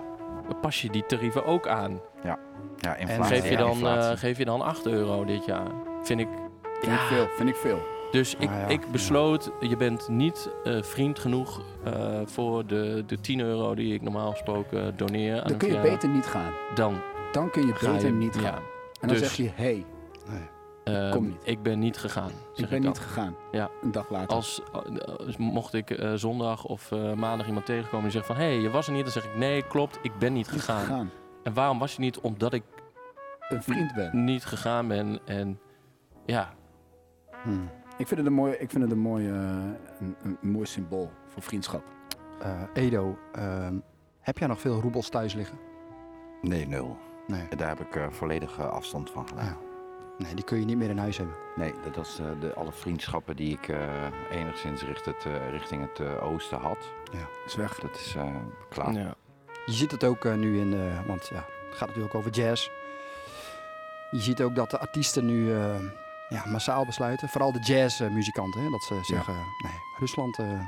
pas 0.62 0.82
je 0.82 0.90
die 0.90 1.06
tarieven 1.06 1.46
ook 1.46 1.68
aan. 1.68 2.00
Ja, 2.24 2.38
En 2.96 3.00
inflatie. 3.08 3.36
Geef 3.36 3.46
je, 3.46 3.52
ja, 3.52 3.58
dan, 3.58 3.70
inflatie. 3.72 4.12
eh, 4.12 4.18
geef 4.18 4.38
je 4.38 4.46
dan 4.46 4.62
8 4.62 4.86
euro 4.88 5.26
dit 5.26 5.46
jaar? 5.46 5.68
Vind 6.04 6.20
ik. 6.20 6.28
Vind 6.82 6.94
ik 6.94 7.00
veel. 7.00 7.28
Vind 7.38 7.50
ik 7.50 7.56
veel. 7.56 7.80
Dus 8.12 8.36
ik, 8.40 8.50
Ah, 8.50 8.56
ja, 8.60 8.66
ik 8.68 8.92
besloot, 8.92 9.52
je 9.60 9.78
bent 9.78 10.08
niet 10.10 10.50
eh, 10.64 10.82
vriend 10.84 11.20
genoeg 11.20 11.62
eh, 11.84 11.94
voor 12.26 12.66
de, 12.66 13.04
de 13.08 13.20
10 13.20 13.40
euro 13.40 13.76
die 13.76 13.94
ik 13.94 14.02
normaal 14.02 14.32
gesproken 14.32 14.98
doneer 14.98 15.42
aan 15.42 15.48
Dan 15.48 15.58
kun 15.58 15.72
je 15.74 15.80
beter 15.80 16.10
niet 16.10 16.26
gaan. 16.26 16.52
Dan 16.76 16.96
Dan 17.32 17.50
kun 17.50 17.66
je 17.68 17.74
beter 17.74 18.06
je 18.06 18.12
niet 18.12 18.34
gaan. 18.36 18.44
Ja, 18.44 18.56
En 19.02 19.08
dan 19.08 19.10
dus- 19.18 19.20
zeg 19.20 19.34
je, 19.36 19.52
hé, 19.56 19.64
hey, 19.64 19.86
ehm, 20.94 21.12
Kom 21.12 21.28
niet. 21.28 21.38
ik 21.44 21.62
ben 21.64 21.80
niet 21.80 21.98
gegaan. 21.98 22.32
ik 22.56 22.70
ben 22.70 22.82
dan. 22.82 22.92
niet 22.92 23.00
gegaan. 23.00 23.36
Ja. 23.52 23.70
Een 23.82 23.92
dag 23.92 24.10
later. 24.10 24.36
Als, 24.36 24.62
als 25.18 25.38
mocht 25.38 25.74
ik 25.74 25.90
eh, 25.90 26.14
zondag 26.14 26.66
of 26.66 26.92
eh, 26.92 27.14
maandag 27.14 27.48
iemand 27.48 27.66
tegenkomen 27.66 28.02
die 28.04 28.12
zegt 28.12 28.26
van... 28.26 28.36
hé, 28.36 28.42
hey, 28.44 28.60
je 28.60 28.70
was 28.70 28.88
er 28.88 28.94
niet. 28.94 29.04
Dan 29.04 29.12
zeg 29.12 29.26
ik, 29.26 29.36
nee, 29.38 29.68
klopt, 29.68 30.00
ik 30.02 30.18
ben 30.18 30.34
niet 30.34 30.52
niet 30.52 30.62
gegaan. 30.62 30.80
gegaan. 30.80 31.10
En 31.44 31.54
waarom 31.54 31.80
was 31.80 31.96
je 31.96 32.00
niet? 32.02 32.20
Omdat 32.20 32.54
ik 32.54 32.64
Een 33.50 33.64
vriend 33.64 33.94
ben. 33.94 34.24
niet 34.24 34.46
gegaan 34.46 34.88
ben. 34.88 35.20
En 35.26 35.60
ja, 36.26 36.54
Hmm. 37.44 37.70
Ik 37.98 38.08
vind 38.08 38.20
het 38.20 38.30
een 38.30 38.34
mooi, 38.36 38.54
ik 38.54 38.70
vind 38.70 38.84
het 38.84 38.92
een 38.92 39.00
mooi, 39.00 39.28
eh, 39.30 39.34
een, 40.00 40.16
een 40.42 40.52
mooi 40.52 40.66
symbool 40.66 41.12
voor 41.28 41.42
vriendschap. 41.42 41.84
Eh, 42.42 42.62
Edo, 42.74 43.18
ehm, 43.34 43.76
heb 44.20 44.38
jij 44.38 44.48
nog 44.48 44.60
veel 44.60 44.80
roebels 44.82 45.10
thuis 45.10 45.34
liggen? 45.34 45.58
Nee, 46.42 46.68
nul. 46.68 46.98
Nee. 47.28 47.48
Daar 47.58 47.68
heb 47.68 47.80
ik 47.80 47.96
eh, 47.96 48.08
volledige 48.10 48.64
afstand 48.64 49.10
van 49.10 49.28
gedaan. 49.28 49.46
Ja. 49.46 49.56
Nee, 50.18 50.36
die 50.36 50.44
kun 50.44 50.60
je 50.60 50.66
niet 50.66 50.78
meer 50.78 50.90
in 50.90 50.98
huis 50.98 51.18
hebben. 51.18 51.36
Nee, 51.56 51.74
dat 51.84 51.96
was 51.96 52.20
eh, 52.20 52.26
de, 52.40 52.54
alle 52.54 52.72
vriendschappen 52.72 53.36
die 53.36 53.54
ik 53.58 53.68
eh, 53.68 54.04
enigszins 54.32 54.82
richt 54.82 55.06
het, 55.06 55.26
eh, 55.26 55.50
richting 55.50 55.82
het 55.94 56.20
oosten 56.22 56.58
had. 56.58 56.78
Is 57.46 57.56
weg. 57.56 57.80
Dat 57.80 57.96
is 57.96 58.16
eh, 58.16 58.36
klaar. 58.70 58.94
ja. 58.94 59.16
Je 59.66 59.72
ziet 59.72 59.92
het 59.92 60.04
ook 60.04 60.26
eh, 60.26 60.34
nu 60.34 60.60
in, 60.60 60.74
eh, 60.74 61.08
want 61.08 61.28
ja, 61.28 61.46
het 61.70 61.78
gaat 61.78 61.88
natuurlijk 61.88 62.16
over 62.16 62.32
jazz. 62.32 62.70
Je 64.12 64.20
ziet 64.20 64.42
ook 64.42 64.56
dat 64.56 64.70
de 64.72 64.80
artiesten 64.80 65.26
nu 65.26 65.54
eh, 65.54 65.76
ja, 66.30 66.44
massaal 66.46 66.86
besluiten, 66.86 67.30
vooral 67.30 67.52
de 67.52 67.60
jazzmuzikanten, 67.60 68.72
dat 68.72 68.84
ze 68.84 69.00
zeggen, 69.02 69.34
nee, 69.36 69.74
Rusland, 70.00 70.40
eh, 70.40 70.60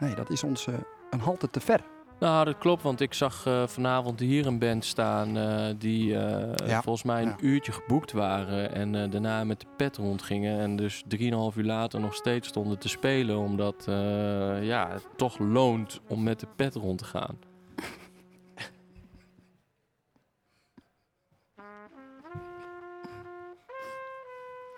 nee, 0.00 0.14
dat 0.14 0.30
is 0.30 0.42
ons 0.42 0.66
een 1.10 1.20
halte 1.20 1.50
te 1.50 1.60
ver. 1.60 1.80
Nou, 2.20 2.44
dat 2.44 2.58
klopt, 2.58 2.82
want 2.82 3.00
ik 3.00 3.14
zag 3.14 3.46
eh, 3.46 3.66
vanavond 3.66 4.20
hier 4.20 4.46
een 4.46 4.58
band 4.58 4.84
staan 4.84 5.36
eh, 5.36 5.66
die 5.78 6.18
eh, 6.18 6.68
Ja. 6.68 6.82
volgens 6.82 7.04
mij 7.04 7.22
een 7.22 7.28
Ja. 7.28 7.36
uurtje 7.40 7.72
geboekt 7.72 8.12
waren 8.12 8.72
en 8.74 8.94
eh, 8.94 9.10
daarna 9.10 9.44
met 9.44 9.60
de 9.60 9.66
pet 9.76 9.96
rondgingen 9.96 10.60
en 10.60 10.76
dus 10.76 11.02
3,5 11.08 11.56
uur 11.58 11.64
later 11.64 12.00
nog 12.00 12.14
steeds 12.14 12.48
stonden 12.48 12.78
te 12.78 12.88
spelen, 12.88 13.38
omdat 13.38 13.84
eh, 13.88 14.64
ja, 14.64 14.88
het 14.90 15.06
toch 15.16 15.38
loont 15.38 16.00
om 16.08 16.22
met 16.22 16.40
de 16.40 16.46
pet 16.56 16.74
rond 16.74 16.98
te 16.98 17.04
gaan. 17.04 17.38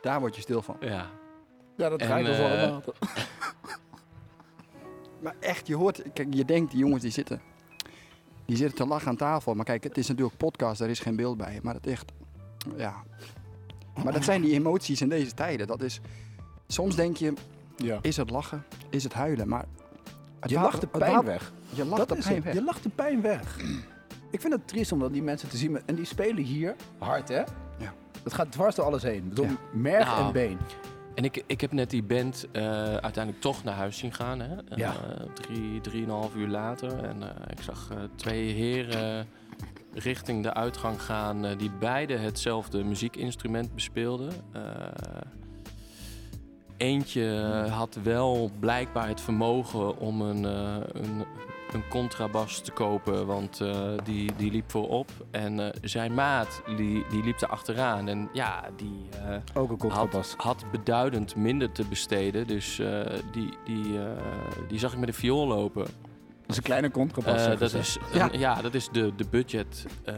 Daar 0.00 0.20
word 0.20 0.34
je 0.36 0.40
stil 0.42 0.62
van. 0.62 0.76
Ja, 0.80 1.06
Ja, 1.76 1.88
dat 1.88 1.98
draait 1.98 2.28
ons 2.28 2.38
eh, 2.38 2.44
allemaal. 2.44 2.82
Maar 5.22 5.34
echt, 5.40 5.66
je 5.66 5.74
hoort, 5.76 6.02
kijk, 6.12 6.34
je 6.34 6.44
denkt, 6.44 6.70
die 6.70 6.80
jongens 6.80 7.02
die 7.02 7.10
zitten, 7.10 7.40
die 8.44 8.56
zitten 8.56 8.76
te 8.76 8.86
lachen 8.86 9.08
aan 9.08 9.16
tafel. 9.16 9.54
Maar 9.54 9.64
kijk, 9.64 9.84
het 9.84 9.98
is 9.98 10.08
natuurlijk 10.08 10.36
podcast, 10.36 10.78
daar 10.78 10.88
is 10.90 10.98
geen 11.00 11.16
beeld 11.16 11.36
bij. 11.36 11.60
Maar 11.62 11.74
het 11.74 11.86
echt, 11.86 12.12
ja. 12.76 12.94
Maar 14.04 14.12
dat 14.12 14.24
zijn 14.24 14.40
die 14.42 14.52
emoties 14.52 15.00
in 15.00 15.08
deze 15.08 15.34
tijden. 15.34 15.66
Dat 15.66 15.82
is, 15.82 16.00
soms 16.66 16.96
denk 16.96 17.16
je, 17.16 17.32
Ja. 17.76 17.98
is 18.02 18.16
het 18.16 18.30
lachen, 18.30 18.64
is 18.90 19.04
het 19.04 19.12
huilen. 19.12 19.48
Maar 19.48 19.64
het 20.40 20.50
Je 20.50 20.56
lacht 20.60 20.80
de 20.80 20.86
pijn 20.86 21.24
weg. 21.24 21.52
Je 21.72 21.84
lacht 21.84 22.08
Dat 22.08 22.18
de 22.18 22.24
pijn 22.24 22.42
weg. 22.42 22.54
Je 22.54 22.62
lacht 22.64 22.82
de 22.82 22.88
pijn 22.88 23.20
weg. 23.20 23.56
Ik 24.30 24.40
vind 24.40 24.52
het 24.52 24.68
triest 24.68 24.92
om 24.92 24.98
dan 24.98 25.12
die 25.12 25.22
mensen 25.22 25.48
te 25.48 25.56
zien. 25.56 25.86
En 25.86 25.94
die 25.94 26.04
spelen 26.04 26.44
hier 26.44 26.76
hard, 26.98 27.28
hè? 27.28 27.38
Ja. 27.78 27.94
Dat 28.22 28.34
gaat 28.34 28.52
dwars 28.52 28.74
door 28.74 28.84
alles 28.84 29.02
heen. 29.02 29.30
Door 29.34 29.44
Ja. 29.46 29.56
merg 29.72 30.04
Nou. 30.06 30.26
en 30.26 30.32
been. 30.32 30.58
En 31.14 31.24
ik, 31.24 31.42
ik 31.46 31.60
heb 31.60 31.72
net 31.72 31.90
die 31.90 32.02
band 32.02 32.46
eh, 32.52 32.62
uiteindelijk 32.82 33.40
toch 33.40 33.64
naar 33.64 33.74
huis 33.74 33.98
zien 33.98 34.12
gaan. 34.12 34.40
Hè? 34.40 34.56
Eh, 34.56 34.76
Ja. 34.76 34.94
drie, 35.34 35.80
drieënhalf 35.80 36.34
uur 36.34 36.48
later. 36.48 37.04
En 37.04 37.22
eh, 37.22 37.28
ik 37.50 37.62
zag 37.62 37.90
twee 38.14 38.52
heren 38.52 39.26
richting 39.94 40.42
de 40.42 40.54
uitgang 40.54 41.02
gaan... 41.02 41.56
die 41.56 41.70
beide 41.70 42.16
hetzelfde 42.16 42.84
muziekinstrument 42.84 43.74
bespeelden. 43.74 44.32
Eentje 46.76 47.24
had 47.70 47.98
wel 48.02 48.50
blijkbaar 48.58 49.08
het 49.08 49.20
vermogen 49.20 49.98
om 49.98 50.20
een, 50.20 50.44
een, 50.44 51.24
een 51.72 51.88
contrabas 51.88 52.60
te 52.60 52.70
kopen... 52.72 53.26
want 53.26 53.60
eh, 53.60 53.78
die, 54.04 54.30
die 54.36 54.50
liep 54.50 54.70
voorop. 54.70 55.10
En 55.30 55.60
eh, 55.60 55.78
zijn 55.82 56.14
maat 56.14 56.62
die, 56.76 57.04
die 57.10 57.24
liep 57.24 57.40
er 57.40 57.48
achteraan. 57.48 58.08
En 58.08 58.28
ja, 58.32 58.64
die... 58.76 59.08
eh, 59.28 59.36
Ook 59.54 59.70
een 59.70 59.78
contrabas. 59.78 60.34
had, 60.36 60.44
had 60.62 60.70
beduidend 60.70 61.36
minder 61.36 61.72
te 61.72 61.84
besteden. 61.88 62.46
Dus 62.46 62.78
eh, 62.78 63.00
die, 63.32 63.48
die, 63.64 63.98
eh, 63.98 64.04
die 64.68 64.78
zag 64.78 64.92
ik 64.92 64.98
met 64.98 65.08
een 65.08 65.14
viool 65.14 65.46
lopen. 65.46 65.82
Dat 65.82 66.48
is 66.48 66.56
een 66.56 66.62
kleine 66.62 66.90
contrabas. 66.90 67.46
Eh, 67.46 67.58
dat, 67.58 67.72
is, 67.74 67.98
Ja. 68.12 68.32
een- 68.32 68.38
ja, 68.38 68.62
dat 68.62 68.74
is 68.74 68.88
de, 68.92 69.12
de 69.16 69.24
budget. 69.30 69.86
eh, 70.04 70.14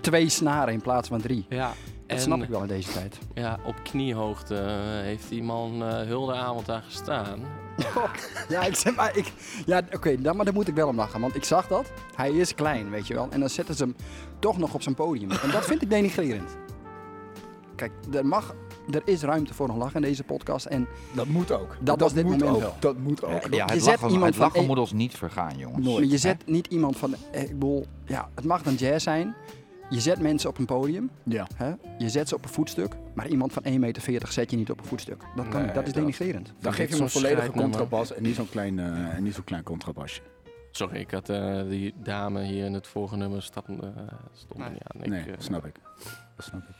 Twee 0.00 0.28
snaren 0.28 0.72
in 0.74 0.80
plaats 0.80 1.08
van 1.08 1.20
drie. 1.20 1.46
ja. 1.48 1.72
Dat 2.06 2.18
en 2.18 2.24
snap 2.24 2.42
ik 2.42 2.48
wel 2.48 2.60
in 2.62 2.68
deze 2.68 2.92
tijd. 2.92 3.18
Ja, 3.34 3.58
op 3.64 3.74
kniehoogte 3.82 4.54
eh, 4.56 4.74
heeft 4.80 5.28
die 5.28 5.42
man 5.42 5.82
eh 5.84 6.00
heel 6.00 6.26
de 6.26 6.34
avond 6.34 6.66
daar 6.66 6.82
gestaan. 6.82 7.40
Ja, 8.48 8.62
ik 8.62 8.76
zeg 8.76 8.94
maar, 8.96 9.16
ik, 9.16 9.32
ja 9.66 9.82
oké, 9.94 10.20
dan, 10.20 10.36
maar 10.36 10.44
daar 10.44 10.54
moet 10.54 10.68
ik 10.68 10.74
wel 10.74 10.88
om 10.88 10.96
lachen. 10.96 11.20
Want 11.20 11.34
ik 11.36 11.44
zag 11.44 11.66
dat. 11.68 11.92
Hij 12.14 12.30
is 12.30 12.54
klein, 12.54 12.90
weet 12.90 13.06
je 13.06 13.14
wel. 13.14 13.26
En 13.30 13.40
dan 13.40 13.48
zetten 13.50 13.74
ze 13.74 13.82
hem 13.82 13.94
toch 14.38 14.58
nog 14.58 14.74
op 14.74 14.82
zijn 14.82 14.94
podium. 14.94 15.30
En 15.30 15.50
dat 15.50 15.64
vind 15.64 15.82
ik 15.82 15.90
denigrerend. 15.90 16.56
Kijk, 17.74 17.92
er, 18.12 18.26
mag, 18.26 18.54
er 18.90 19.02
is 19.04 19.22
ruimte 19.22 19.54
voor 19.54 19.68
een 19.68 19.76
lach 19.76 19.94
in 19.94 20.02
deze 20.02 20.24
podcast. 20.24 20.66
En 20.66 20.86
Dat 21.12 21.26
moet 21.26 21.52
ook. 21.52 21.76
Dat 21.80 22.00
was 22.00 22.12
dit 22.12 22.24
moet 22.24 22.32
moment 22.38 22.54
ook. 22.54 22.60
wel. 22.60 22.74
Dat 22.80 22.98
moet 22.98 23.24
ook. 23.24 23.30
Ja, 23.50 23.64
Je 23.66 23.72
het 23.72 23.82
zet 23.82 23.86
lachen, 24.00 24.10
iemand 24.10 24.24
het 24.26 24.34
van 24.36 24.44
lachen 24.44 24.66
moet 24.66 24.78
ons 24.78 24.92
niet 24.92 25.14
vergaan, 25.14 25.58
jongens. 25.58 25.86
Nooit. 25.86 26.10
je 26.10 26.18
zet 26.18 26.46
niet 26.46 26.66
iemand 26.66 26.96
van, 26.96 27.14
eh, 27.32 27.42
ik 27.42 27.48
bedoel, 27.58 27.86
ja, 28.04 28.28
het 28.34 28.44
mag 28.44 28.62
dan 28.62 28.74
jazz 28.74 29.04
zijn. 29.04 29.34
Je 29.90 30.00
zet 30.00 30.20
mensen 30.20 30.48
op 30.50 30.58
een 30.58 30.64
podium. 30.64 31.10
Ja. 31.22 31.46
Hè? 31.54 31.72
Je 31.98 32.08
zet 32.08 32.28
ze 32.28 32.34
op 32.34 32.44
een 32.44 32.50
voetstuk. 32.50 32.96
Maar 33.14 33.28
iemand 33.28 33.52
van 33.52 33.62
1,40 33.66 33.78
meter 33.78 34.32
zet 34.32 34.50
je 34.50 34.56
niet 34.56 34.70
op 34.70 34.78
een 34.80 34.84
voetstuk. 34.86 35.22
Dat, 35.36 35.48
kan, 35.48 35.62
Nee, 35.62 35.72
dat 35.72 35.86
is 35.86 35.92
dat- 35.92 35.94
denigrerend. 36.02 36.52
Dan 36.60 36.72
geef 36.72 36.88
je 36.88 36.94
hem 36.94 37.02
een 37.02 37.10
volledige 37.10 37.50
contrabas 37.50 38.14
en 38.14 38.22
niet 38.22 38.34
zo'n 38.34 38.48
klein, 38.48 38.78
eh, 38.78 38.86
en 39.14 39.22
niet 39.22 39.34
zo'n 39.34 39.44
klein 39.44 39.62
contrabasje. 39.62 40.20
Sorry, 40.70 40.96
ik 41.00 41.10
had 41.10 41.28
eh, 41.28 41.60
die 41.68 41.94
dame 42.02 42.42
hier 42.42 42.64
in 42.64 42.72
het 42.74 42.86
vorige 42.86 43.16
nummer 43.16 43.42
stond, 43.42 43.68
eh 43.68 43.88
stond 44.34 44.58
Nee. 44.58 44.68
niet 44.70 44.82
aan. 44.82 45.02
Ik, 45.02 45.08
nee, 45.08 45.24
dat 45.30 45.42
snap 45.42 45.66
ik. 45.66 45.74
Dat 46.36 46.44
snap 46.44 46.60
ik. 46.68 46.74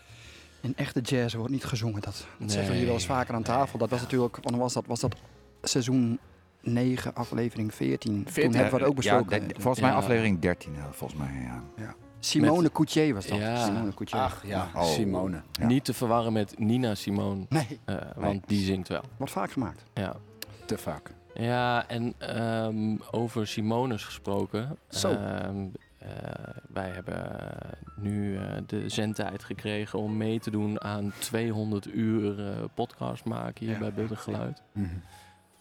In 0.61 0.73
echte 0.76 1.00
jazz 1.00 1.35
wordt 1.35 1.52
niet 1.52 1.64
gezongen. 1.64 2.00
Dat, 2.00 2.26
dat 2.38 2.50
zeggen 2.50 2.71
we 2.71 2.76
hier 2.76 2.87
wel 2.87 2.95
eens 2.95 3.07
Nee. 3.07 3.17
vaker 3.17 3.35
aan 3.35 3.43
tafel. 3.43 3.79
Dat 3.79 3.90
was 3.90 4.00
natuurlijk, 4.00 4.38
wanneer 4.43 4.61
was 4.61 4.73
dat? 4.73 4.87
Was 4.87 5.00
dat 5.00 5.17
seizoen 5.62 6.19
9, 6.62 7.14
aflevering 7.14 7.75
14? 7.75 8.12
Toen 8.25 8.33
14, 8.33 8.52
hebben 8.55 8.73
we 8.79 8.85
het 8.85 8.88
ook 8.97 9.02
Ja, 9.02 9.23
besproken. 9.23 9.50
volgens 9.61 9.81
mij 9.81 9.90
Ja. 9.90 9.97
aflevering 9.97 10.38
13, 10.40 10.75
eh, 10.75 10.85
volgens 10.90 11.21
mij, 11.21 11.33
ja. 11.76 11.95
Simone 12.21 12.62
met- 12.62 12.73
Coutier 12.73 13.15
was 13.15 13.27
dat. 13.27 13.39
Ja. 13.39 13.65
Simone 13.65 13.95
Coutier. 13.95 14.21
Ach 14.21 14.47
ja, 14.47 14.69
Oh. 14.75 14.83
Simone. 14.85 15.43
Ja. 15.53 15.67
Niet 15.67 15.85
te 15.85 15.95
verwarren 15.95 16.33
met 16.33 16.59
Nina 16.59 16.95
Simone, 16.95 17.47
Nee, 17.49 17.81
eh, 17.85 17.97
want 18.17 18.49
die 18.49 18.65
zingt 18.65 18.89
wel. 18.89 19.03
wordt 19.17 19.33
vaak 19.33 19.50
gemaakt. 19.50 19.85
Ja. 19.95 20.17
Te 20.67 20.79
vaak. 20.79 21.11
Ja, 21.35 21.89
en 21.89 22.15
ehm, 22.19 22.97
over 23.11 23.47
Simones 23.47 24.05
gesproken. 24.05 24.77
Zo. 24.89 25.09
Ehm, 25.11 25.67
eh, 25.99 26.09
wij 26.73 26.89
hebben 26.89 27.41
nu 27.97 28.37
eh, 28.37 28.43
de 28.67 28.89
zendtijd 28.89 29.45
gekregen 29.45 29.99
om 29.99 30.17
mee 30.17 30.41
te 30.41 30.50
doen 30.50 30.81
aan 30.83 31.12
200 31.19 31.87
uur 31.95 32.47
eh, 32.49 32.65
podcast 32.75 33.25
maken 33.25 33.65
hier 33.67 33.75
Ja. 33.75 33.79
bij 33.81 33.93
Beeld 33.93 34.11
en 34.11 34.17
Geluid. 34.19 34.62
Mhm. 34.73 34.87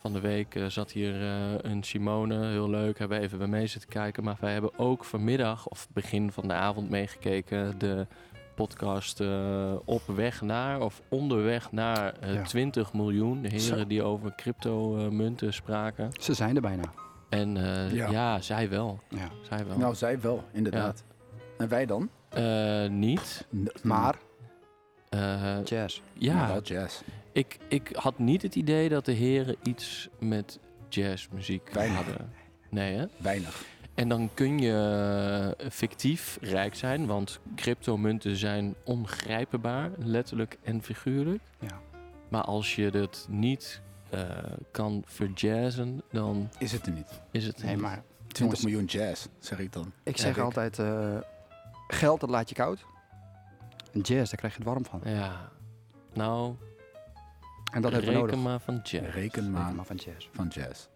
Van 0.01 0.13
de 0.13 0.20
week 0.20 0.56
eh, 0.56 0.65
zat 0.65 0.91
hier 0.91 1.22
eh, 1.22 1.53
een 1.72 1.84
Simone, 1.84 2.48
heel 2.48 2.70
leuk, 2.70 3.00
hebben 3.00 3.18
we 3.18 3.24
even 3.24 3.38
bij 3.38 3.48
mee 3.48 3.68
zitten 3.68 3.89
kijken. 3.89 4.24
Maar 4.24 4.38
wij 4.39 4.51
hebben 4.53 4.79
ook 4.79 5.03
vanmiddag, 5.06 5.68
of 5.68 5.88
begin 5.94 6.32
van 6.32 6.48
de 6.48 6.53
avond 6.53 6.89
meegekeken, 6.89 7.79
de 7.79 8.08
podcast 8.56 9.20
eh, 9.20 9.74
op 9.86 10.01
weg 10.06 10.41
naar, 10.41 10.82
of 10.82 11.01
onderweg 11.10 11.72
naar 11.72 12.13
eh, 12.20 12.34
Ja. 12.34 12.41
20 12.44 12.94
miljoen. 12.94 13.41
De 13.41 13.48
heren 13.48 13.62
Zo. 13.79 13.88
die 13.88 14.03
over 14.03 14.36
crypto-munten 14.36 15.53
spraken. 15.53 16.10
Ze 16.20 16.34
zijn 16.34 16.56
er 16.56 16.62
bijna. 16.62 16.84
En 17.29 17.58
eh, 17.58 17.91
Ja. 17.94 18.10
ja. 18.10 18.41
zij 18.41 18.70
wel. 18.70 19.00
Ja. 19.10 19.29
Zij 19.50 19.65
wel. 19.68 19.77
Nou, 19.77 19.96
zij 19.96 20.20
wel, 20.22 20.44
inderdaad. 20.51 21.03
En 21.58 21.68
wij 21.68 21.86
dan? 21.86 22.10
Eh, 22.29 22.88
niet. 22.89 23.48
Maar 23.84 24.15
Eh, 25.10 25.58
jazz. 25.63 26.01
ja, 26.13 26.60
jazz. 26.63 27.01
ik, 27.32 27.58
ik 27.68 27.89
had 27.96 28.20
niet 28.20 28.42
het 28.42 28.56
idee 28.56 28.89
dat 28.89 29.06
de 29.06 29.12
heren 29.12 29.56
iets 29.63 30.10
met 30.20 30.60
jazzmuziek 30.89 31.70
Weinig. 31.74 31.98
hadden. 31.98 32.32
Nee, 32.70 32.96
hè? 32.96 33.06
Weinig. 33.18 33.63
En 33.94 34.10
dan 34.10 34.30
kun 34.34 34.60
je 34.60 35.54
eh, 35.58 35.70
fictief 35.70 36.38
rijk 36.42 36.75
zijn, 36.75 37.06
want 37.06 37.39
cryptomunten 37.56 38.36
zijn 38.36 38.75
ongrijpbaar, 38.84 39.89
letterlijk 39.98 40.58
en 40.63 40.82
figuurlijk. 40.84 41.42
Ja. 41.60 41.80
Maar 42.30 42.42
als 42.44 42.75
je 42.75 42.89
het 42.89 43.25
niet 43.30 43.82
eh, 44.10 44.22
kan 44.72 45.04
verjazzen, 45.06 46.01
dan 46.12 46.50
Is 46.58 46.72
het 46.72 46.86
er 46.86 46.92
niet. 46.92 47.22
is 47.32 47.46
het 47.46 47.63
Nee, 47.63 47.72
niet. 47.74 47.82
maar 47.82 48.04
20 48.28 48.38
Jongens. 48.39 48.62
miljoen 48.63 48.86
jazz, 48.86 49.25
zeg 49.39 49.60
ik 49.60 49.74
dan. 49.74 49.92
ik 50.04 50.18
zeg 50.18 50.36
ik. 50.38 50.44
altijd, 50.44 50.80
eh, 50.80 51.18
geld 51.88 52.20
dat 52.20 52.30
laat 52.30 52.50
je 52.50 52.56
koud. 52.56 52.86
En 53.91 54.00
jazz, 54.01 54.29
daar 54.29 54.39
krijg 54.39 54.53
je 54.53 54.60
het 54.60 54.67
warm 54.67 54.86
van. 54.86 55.01
Ja, 55.03 55.51
nou, 56.13 56.55
En 57.74 57.81
dat 57.81 57.91
hebben 57.91 58.10
we 58.10 58.15
nodig. 58.15 58.29
Reken 58.36 58.50
maar 58.50 58.60
van 58.60 58.79
jazz. 58.84 59.13
Reken 59.15 59.51
maar 59.51 59.74
maar 59.74 59.86
van 59.86 59.96
jazz. 59.96 60.27
van 60.34 60.48
jazz. 60.48 60.88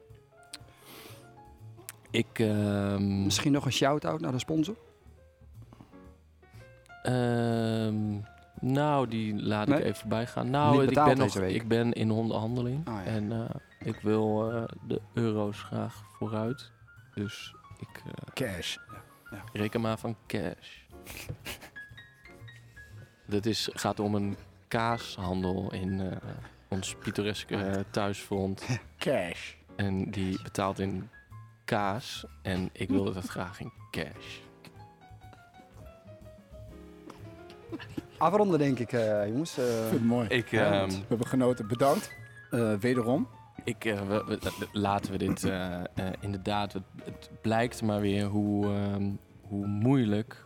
Ik, 2.11 2.39
ehm, 2.39 3.23
Misschien 3.23 3.51
nog 3.51 3.65
een 3.65 3.71
shout-out 3.71 4.19
naar 4.19 4.31
de 4.31 4.39
sponsor? 4.39 4.75
ehm, 7.03 8.17
nou, 8.59 9.07
die 9.07 9.43
laat 9.43 9.67
ik 9.69 9.79
even 9.79 9.95
voorbij 9.95 10.27
gaan. 10.27 10.49
Nou, 10.49 10.79
Niet 10.79 10.89
ik 10.97 11.03
ben, 11.03 11.17
nog, 11.17 11.33
week. 11.33 11.55
ik 11.55 11.67
ben 11.67 11.93
in 11.93 12.11
onderhandeling. 12.11 12.87
Ah, 12.87 12.93
ja. 12.93 13.03
En 13.03 13.31
eh, 13.31 13.49
ik 13.79 13.95
wil 14.01 14.51
eh, 14.51 14.63
de 14.87 15.01
euro's 15.13 15.61
graag 15.61 16.03
vooruit. 16.17 16.71
Dus 17.13 17.55
ik 17.79 18.01
eh, 18.05 18.11
Cash. 18.33 18.77
reken 19.53 19.81
maar 19.81 19.97
van 19.97 20.15
cash. 20.27 20.77
Dit 23.25 23.45
is, 23.45 23.69
gaat 23.73 23.99
om 23.99 24.15
een 24.15 24.35
kaashandel 24.67 25.73
in 25.73 25.99
eh, 26.01 26.17
ons 26.67 26.95
pittoreske 26.95 27.55
eh, 27.55 27.79
thuisfront. 27.89 28.65
Cash. 28.97 29.53
En 29.75 30.11
die 30.11 30.41
betaalt 30.43 30.79
in 30.79 31.09
kaas. 31.65 32.25
En 32.41 32.69
ik 32.71 32.89
wilde 32.89 33.13
dat 33.13 33.27
graag 33.27 33.59
in 33.59 33.71
cash. 33.91 34.37
Afronden 38.17 38.59
denk 38.59 38.79
ik, 38.79 38.91
eh, 38.91 39.27
jongens. 39.27 39.57
eh. 39.57 39.65
Ik 39.65 39.71
vind 39.79 39.91
het 39.91 40.03
mooi. 40.05 40.27
Ik, 40.27 40.49
Ja, 40.51 40.71
ehm, 40.81 40.89
we 40.89 41.03
hebben 41.07 41.27
genoten. 41.27 41.67
Bedankt. 41.67 42.11
Eh, 42.51 42.73
wederom. 42.73 43.27
Ik, 43.63 43.85
eh, 43.85 44.01
we- 44.07 44.23
we- 44.27 44.39
we- 44.39 44.67
laten 44.71 45.11
we 45.11 45.17
dit 45.17 45.43
eh, 45.43 45.79
eh, 45.79 45.83
inderdaad. 46.19 46.73
Het, 46.73 46.83
het 47.03 47.29
blijkt 47.41 47.81
maar 47.81 48.01
weer 48.01 48.25
hoe, 48.25 48.65
ehm, 48.65 49.09
hoe 49.41 49.67
moeilijk, 49.67 50.42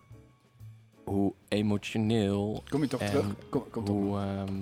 hoe 1.08 1.34
emotioneel, 1.48 2.64
Kom 2.70 2.82
je 2.82 2.88
toch 2.88 3.00
En 3.02 3.08
terug? 3.10 3.26
Kom, 3.50 3.64
kom 3.70 3.86
toch. 3.86 3.96
hoe, 3.96 4.18
ehm, 4.20 4.54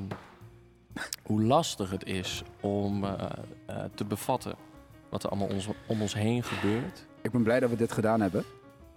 hoe 1.24 1.42
lastig 1.44 1.90
het 1.92 2.06
is 2.06 2.44
om 2.62 3.04
eh, 3.04 3.14
eh, 3.66 3.76
te 3.96 4.06
bevatten 4.06 4.56
wat 5.10 5.24
er 5.24 5.30
allemaal 5.30 5.48
ons, 5.48 5.68
om 5.88 6.02
ons 6.02 6.14
heen 6.14 6.44
gebeurt. 6.44 7.06
Ik 7.22 7.32
ben 7.32 7.44
blij 7.44 7.60
dat 7.60 7.70
we 7.70 7.76
dit 7.76 7.92
gedaan 7.92 8.22
hebben. 8.22 8.44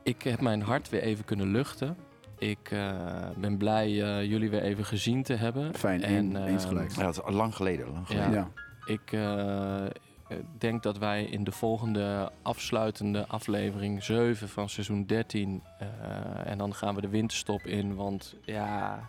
Ik 0.03 0.23
heb 0.23 0.41
mijn 0.41 0.63
hart 0.63 0.89
weer 0.89 1.03
even 1.03 1.25
kunnen 1.25 1.51
luchten. 1.51 1.97
Ik 2.39 2.71
eh, 2.71 3.29
ben 3.37 3.57
blij 3.57 3.91
jullie 4.27 4.51
weer 4.51 4.63
even 4.63 4.85
gezien 4.85 5.23
te 5.23 5.35
hebben. 5.35 5.75
Fijn, 5.75 6.03
En, 6.03 6.35
een, 6.35 6.47
eens 6.47 6.63
ehm, 6.63 6.73
gelijk. 6.73 6.91
Ja, 6.97 7.03
dat 7.03 7.13
is 7.15 7.23
al 7.23 7.33
lang 7.33 7.55
geleden. 7.57 7.87
Lang 7.93 8.09
Ja. 8.09 8.15
geleden. 8.15 8.33
Ja. 8.33 8.93
Ik 8.93 9.13
denk 10.59 10.83
dat 10.83 10.99
wij 10.99 11.25
in 11.25 11.45
de 11.45 11.53
volgende 11.53 12.33
afsluitende 12.43 13.27
aflevering 13.27 14.03
7 14.05 14.49
van 14.49 14.69
seizoen 14.69 15.07
13. 15.07 15.63
eh, 15.79 15.87
en 16.51 16.59
dan 16.59 16.75
gaan 16.75 16.95
we 16.95 17.01
de 17.01 17.09
winterstop 17.09 17.61
in, 17.67 17.95
want 17.95 18.35
ja, 18.45 19.09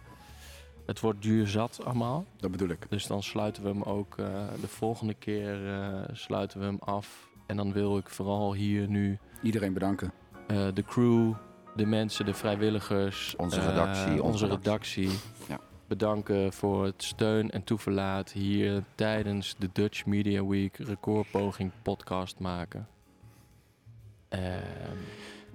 het 0.85 0.99
wordt 0.99 1.21
duur 1.21 1.47
zat 1.47 1.79
allemaal. 1.85 2.25
dat 2.37 2.51
bedoel 2.51 2.69
ik. 2.69 2.85
Dus 2.89 3.07
dan 3.07 3.23
sluiten 3.23 3.63
we 3.63 3.69
hem 3.69 3.81
ook 3.83 4.17
eh, 4.17 4.25
de 4.61 4.67
volgende 4.67 5.13
keer 5.13 5.73
eh, 5.73 5.99
sluiten 6.11 6.59
we 6.59 6.65
hem 6.65 6.77
af. 6.79 7.27
En 7.47 7.57
dan 7.57 7.73
wil 7.73 7.97
ik 7.97 8.09
vooral 8.09 8.53
hier 8.53 8.87
nu 8.87 9.17
Iedereen 9.41 9.73
bedanken. 9.73 10.11
eh, 10.47 10.67
de 10.73 10.83
crew, 10.83 11.33
de 11.75 11.85
mensen, 11.85 12.25
de 12.25 12.33
vrijwilligers, 12.33 13.35
Onze 13.37 13.59
eh, 13.59 13.65
redactie, 13.67 14.11
onze, 14.11 14.23
onze 14.23 14.47
redactie. 14.47 15.09
Ja. 15.47 15.59
Bedanken 15.89 16.53
voor 16.53 16.85
het 16.85 17.03
steun 17.03 17.49
en 17.51 17.63
toeverlaat 17.63 18.31
hier 18.31 18.83
tijdens 18.95 19.55
de 19.57 19.69
Dutch 19.73 20.05
Media 20.05 20.45
Week 20.45 20.77
recordpoging 20.77 21.71
podcast 21.81 22.39
maken. 22.39 22.87
Ehm, 24.27 24.95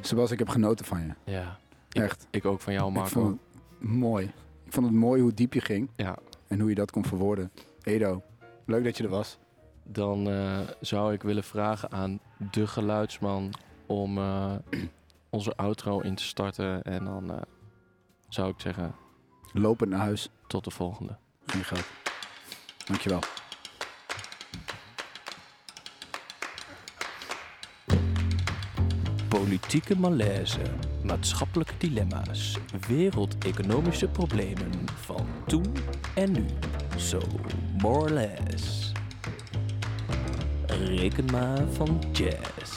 Zoals 0.00 0.30
ik 0.30 0.38
heb 0.38 0.48
genoten 0.48 0.84
van 0.84 1.00
je. 1.00 1.32
ja, 1.32 1.58
ik, 1.92 2.02
Echt. 2.02 2.26
ik 2.30 2.44
ook 2.44 2.60
van 2.60 2.72
jou, 2.72 2.88
Ik 2.88 2.94
Marco. 2.94 3.08
vond 3.20 3.40
het 3.80 3.88
mooi. 3.88 4.24
Ik 4.64 4.72
vond 4.72 4.86
het 4.86 4.94
mooi 4.94 5.22
hoe 5.22 5.34
diep 5.34 5.52
je 5.54 5.60
ging 5.60 5.88
Ja, 5.96 6.16
en 6.48 6.60
hoe 6.60 6.68
je 6.68 6.74
dat 6.74 6.90
kon 6.90 7.04
verwoorden. 7.04 7.50
Edo, 7.82 8.22
leuk 8.64 8.84
dat 8.84 8.96
je 8.96 9.02
er 9.04 9.10
was. 9.10 9.38
dan 9.82 10.28
eh, 10.30 10.58
zou 10.80 11.12
ik 11.12 11.22
willen 11.22 11.44
vragen 11.44 11.90
aan 11.92 12.20
de 12.50 12.66
geluidsman 12.66 13.52
om 13.86 14.18
eh, 14.18 14.52
onze 15.30 15.56
outro 15.56 16.00
in 16.00 16.14
te 16.14 16.22
starten. 16.24 16.82
En 16.82 17.04
dan 17.04 17.30
eh, 17.32 17.40
zou 18.28 18.48
ik 18.50 18.60
zeggen, 18.60 18.94
Lopend 19.56 19.90
naar 19.90 20.00
huis. 20.00 20.28
tot 20.46 20.64
de 20.64 20.70
volgende. 20.70 21.16
Geen 21.46 21.64
geld. 21.64 21.84
Dankjewel. 22.86 23.20
Politieke 29.28 29.98
malaise, 29.98 30.60
maatschappelijke 31.02 31.74
dilemma's, 31.78 32.56
wereldeconomische 32.88 34.08
problemen 34.08 34.88
van 35.00 35.26
toen 35.46 35.76
en 36.14 36.32
nu. 36.32 36.46
So 36.96 37.20
more 37.78 37.98
or 37.98 38.10
less. 38.10 38.92
Reken 40.66 41.24
maar 41.24 41.68
van 41.68 42.02
jazz. 42.12 42.76